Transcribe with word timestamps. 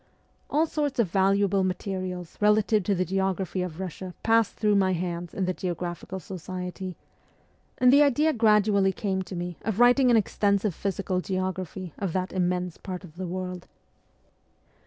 All 0.49 0.65
sorts 0.65 0.97
of 0.97 1.11
valuable 1.11 1.63
materials 1.63 2.35
relative 2.41 2.81
to 2.85 2.95
the 2.95 3.05
geography 3.05 3.61
of 3.61 3.79
Russia 3.79 4.15
passed 4.23 4.55
through 4.55 4.73
my 4.75 4.93
hands 4.93 5.31
in 5.31 5.45
the 5.45 5.53
.Geographical 5.53 6.19
Society, 6.19 6.95
and 7.77 7.93
the 7.93 8.01
idea 8.01 8.33
gradually 8.33 8.93
came 8.93 9.21
to 9.21 9.35
me 9.35 9.57
of 9.61 9.79
writing 9.79 10.09
an 10.09 10.17
exhaustive 10.17 10.73
physical 10.73 11.21
geography 11.21 11.93
of 11.99 12.13
lt> 12.13 12.15
MEMOIRS 12.15 12.15
OF 12.15 12.15
A 12.15 12.19
REVOLUTIONIST 12.19 12.31
that 12.31 12.35
immense 12.35 12.77
part 12.77 13.03
of 13.03 13.15
the 13.17 13.27
world. 13.27 13.67